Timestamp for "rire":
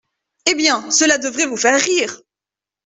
1.79-2.23